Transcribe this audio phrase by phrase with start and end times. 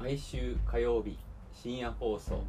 [0.00, 1.18] 毎週火曜日
[1.52, 2.44] 深夜放送。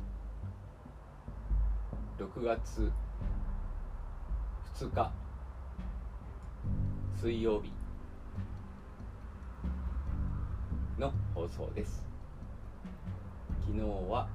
[2.20, 2.92] 6月
[4.76, 5.12] 2日
[7.20, 7.72] 水曜日
[11.00, 12.06] の放送です。
[13.62, 14.28] 昨日は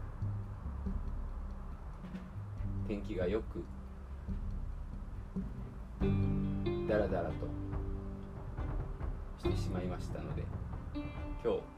[2.88, 3.64] 天気がよく
[6.88, 7.34] だらだらと
[9.38, 10.42] してしまいましたので
[11.44, 11.73] 今日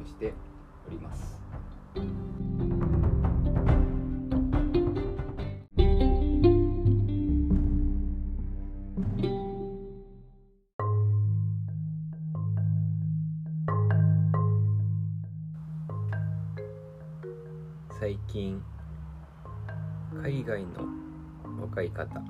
[0.00, 0.32] 録音して
[0.86, 1.38] おります。
[17.98, 18.62] 最近
[20.22, 20.88] 海外の
[21.60, 22.22] 若い方日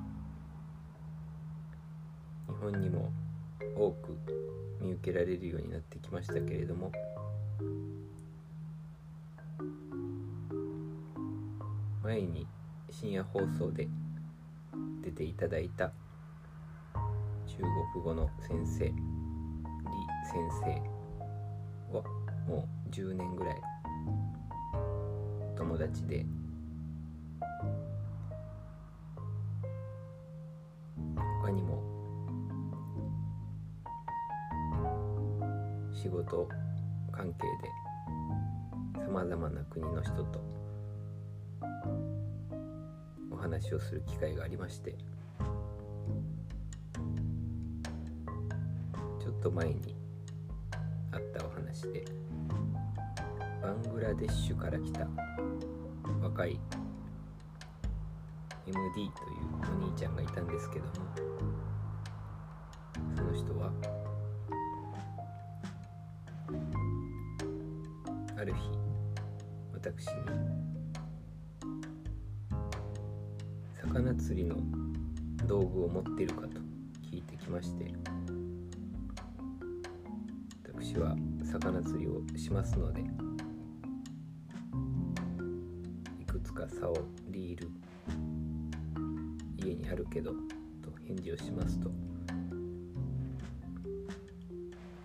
[2.59, 3.09] 本にも
[3.77, 4.17] 多く
[4.81, 6.91] 見受けられるようになってきましたけれども
[12.03, 12.47] 前に
[12.89, 13.87] 深夜放送で
[15.01, 15.91] 出ていただいた
[17.47, 17.57] 中
[17.93, 18.95] 国語の先生李
[20.31, 20.49] 先
[21.91, 22.03] 生は
[22.47, 23.55] もう10年ぐらい
[25.55, 26.25] 友達で
[31.41, 31.81] 他にも
[35.93, 36.49] 仕事
[37.21, 40.43] 関係でさまざまな国の人と
[43.31, 44.95] お話をする機会がありまして
[49.19, 49.95] ちょっと前に
[51.11, 52.03] あったお話で
[53.61, 55.07] バングラデシュから来た
[56.23, 56.59] 若い
[58.65, 59.11] MD という
[59.83, 60.91] お兄ちゃんがいたんですけども
[63.15, 63.71] その人は
[68.41, 68.59] ある日
[69.71, 70.13] 私に
[73.79, 74.55] 魚釣りの
[75.45, 76.57] 道具を持っているかと
[77.11, 77.93] 聞いてきまして
[80.73, 83.01] 私は魚釣りをしますので
[86.19, 86.95] いくつか竿
[87.29, 87.69] リール
[89.55, 90.37] 家にあるけどと
[91.05, 91.91] 返事をしますと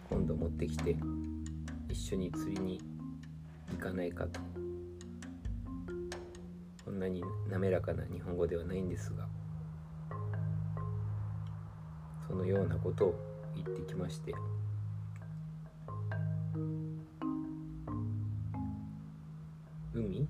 [0.08, 0.97] 今度持ってきて
[1.91, 2.97] 一緒に釣りに
[3.72, 4.41] 行かないかと。
[6.84, 9.27] こんなに滑らかな日本語ではないんですが
[12.28, 13.15] そのようなことを
[13.56, 14.32] 言ってきまして。
[19.93, 20.28] 海？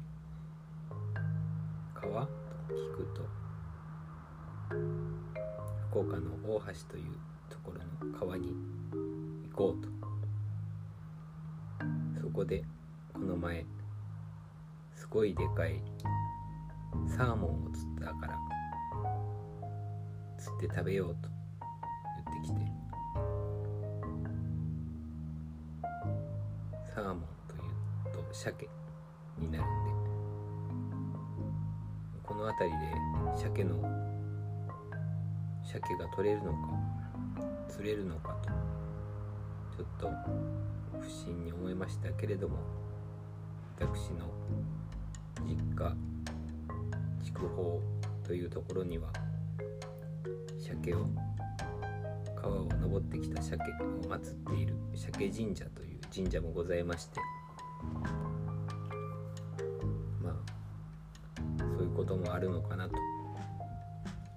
[1.94, 2.26] 川？
[2.26, 2.32] と
[2.70, 3.22] 聞くと
[5.90, 7.04] 福岡の大橋という
[7.50, 8.54] ところの川に
[9.50, 9.88] 行こうと。
[12.20, 12.64] そこで
[13.16, 13.64] この前
[14.94, 15.80] すごいでかい
[17.08, 18.38] サーモンを釣ったから
[20.36, 21.30] 釣って食べようと
[22.26, 22.60] 言ってきて
[26.94, 27.16] サーモン
[27.48, 27.58] とい
[28.22, 28.68] うと鮭
[29.38, 29.90] になるんで
[32.22, 32.84] この辺りで
[33.34, 33.76] 鮭の
[35.64, 36.58] 鮭が取れるのか
[37.70, 38.50] 釣れるのかと
[39.74, 40.10] ちょっと
[41.00, 42.58] 不審に思いましたけれども
[43.78, 44.24] 私の
[45.44, 45.94] 実家
[47.22, 47.78] 筑豊
[48.26, 49.12] というところには
[50.58, 51.06] 鮭を
[52.34, 57.20] 川を登ってきた鮭を祀っている鮭神社という神社もございまして
[60.22, 60.34] まあ
[61.58, 62.94] そういうこともあるのかなと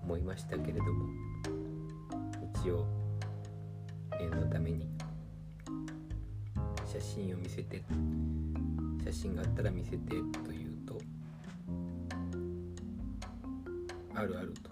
[0.03, 1.07] 思いましたけれども
[2.61, 2.85] 一応
[4.19, 4.89] 念のために
[6.85, 7.81] 写真を見せて
[9.05, 10.15] 写真があったら見せてと
[10.51, 10.99] いうと
[14.13, 14.69] あるあると。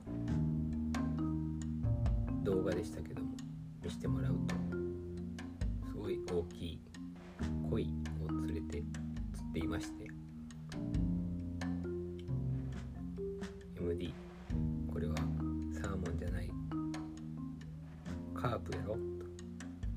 [2.44, 3.32] 動画でしたけども
[3.84, 4.56] 見せてもらうと
[5.90, 6.80] すごい大きい
[7.70, 7.94] 鯉
[8.26, 8.82] を連れて
[9.34, 10.08] 釣っていまして
[13.82, 14.14] MD
[14.90, 15.16] これは
[15.74, 16.50] サーモンじゃない
[18.34, 18.94] カープやろ？
[18.94, 19.00] と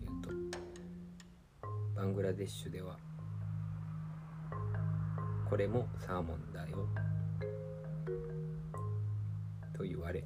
[0.04, 0.30] 言うと
[1.94, 2.96] バングラデシュでは
[5.50, 6.86] これもサーモンだよ。
[9.76, 10.24] と言われ。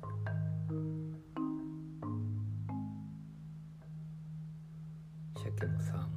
[5.34, 6.10] 鮭もサーモン。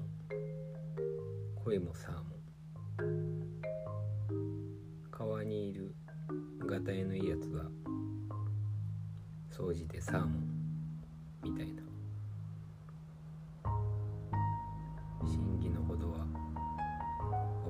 [1.64, 2.28] 声もサーモン。
[5.10, 5.96] 川にいる
[6.66, 7.64] ガタイのいいやつは
[9.50, 10.50] 掃除でサーモン
[11.46, 11.82] みたいな。
[15.26, 15.58] 信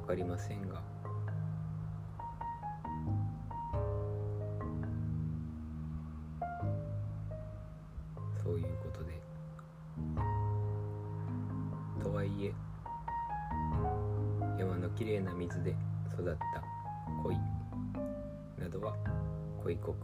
[0.08, 0.97] かりませんが。
[14.98, 15.76] きれいな水で
[16.12, 16.64] 育った
[17.22, 17.38] 鯉
[18.58, 18.96] などは
[19.62, 19.96] 鯉国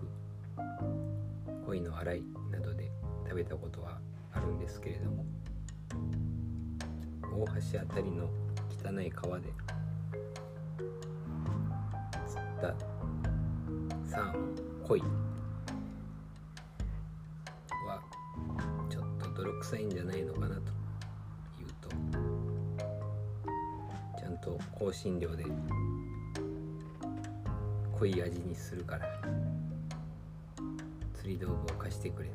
[1.66, 2.92] 鯉の洗いなどで
[3.24, 3.98] 食べたことは
[4.31, 5.25] あるんですけれども
[7.36, 8.30] 大橋あたりの
[8.69, 9.50] 汚い川で
[12.28, 12.75] 釣った
[14.07, 14.56] サーモン
[14.88, 15.01] 鯉
[17.88, 18.04] は
[18.92, 20.82] ちょっと泥臭いんじゃないのかなと
[24.44, 25.45] と香辛料で
[27.98, 29.07] 濃い味にするから
[31.13, 32.30] 釣り道具を貸してくれ。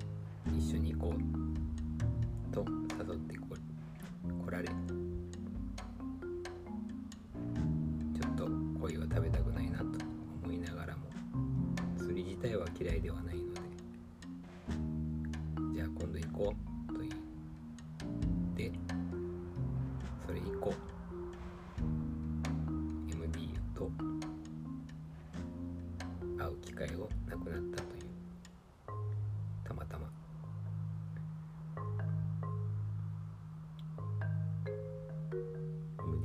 [0.56, 1.18] 一緒に行こう。
[2.50, 2.64] と
[2.98, 3.48] 誘ってこ
[4.46, 4.74] 来られちょ
[8.26, 8.48] っと
[8.80, 9.84] 鯉は食べたくないなと
[10.42, 11.02] 思いながらも
[11.98, 13.37] 釣り自体は嫌いではない
[23.78, 23.88] と
[26.36, 28.08] 会う機会をなくなったという
[29.64, 30.10] たまたま。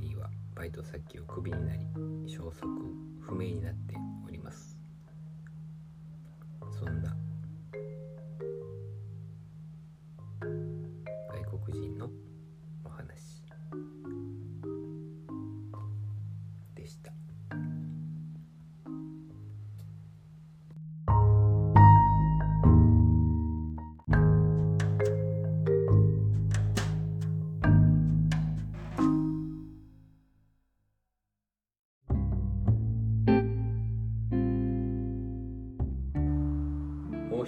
[0.01, 1.85] MD はバイト先をクビになり
[2.25, 2.65] 消息
[3.21, 3.93] 不明になって
[4.27, 4.72] おります。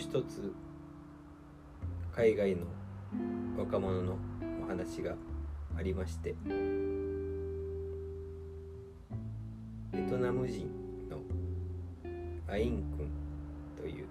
[0.05, 0.53] 一つ
[2.15, 2.67] 海外の
[3.57, 4.19] 若者の
[4.63, 5.15] お話が
[5.75, 6.35] ありまして
[9.91, 10.69] ベトナム人
[11.09, 11.17] の
[12.47, 13.09] アイン君
[13.75, 14.07] という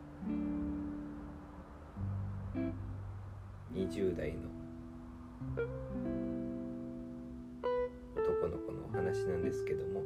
[3.73, 4.41] 20代の
[8.17, 10.03] 男の子のお話なんですけども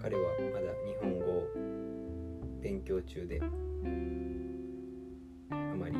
[0.00, 0.22] 彼は
[0.52, 1.48] まだ日本語を
[2.62, 3.40] 勉強中で
[5.50, 5.96] あまり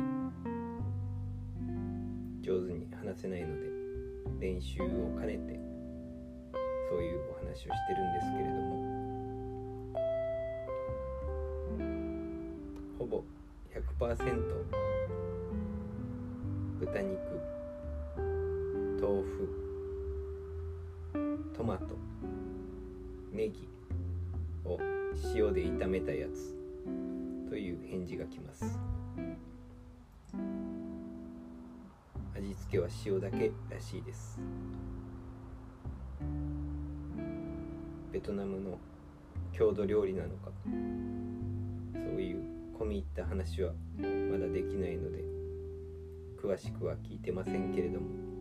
[2.41, 3.67] 上手に話せないので
[4.39, 4.85] 練習を
[5.19, 5.59] 兼ねて
[6.89, 8.83] そういうお話をしてるんですけれども
[12.99, 13.23] ほぼ
[13.99, 14.83] 100%
[16.79, 17.19] 豚肉
[18.99, 19.62] 豆腐
[21.53, 21.95] トマト
[23.31, 23.69] ネギ
[24.65, 24.79] を
[25.35, 26.55] 塩で炒めたやつ
[27.47, 28.79] という返事が来ます。
[32.35, 34.39] 味付けは塩だけらしいです。
[38.11, 38.79] ベトナムの
[39.51, 42.43] 郷土料理なのかそういう
[42.79, 45.23] 込み入った話はまだできないので
[46.41, 48.32] 詳しくは聞いてませんけれども。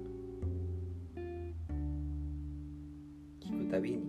[3.72, 4.04] たびに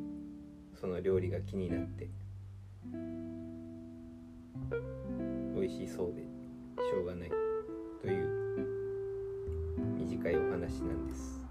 [0.78, 2.10] その料理が気になって
[5.56, 7.30] 美味しそうでしょうがない
[8.02, 8.68] という
[9.98, 11.43] 短いお話なんです。